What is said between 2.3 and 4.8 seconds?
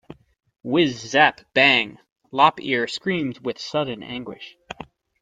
Lop-Ear screamed with sudden anguish.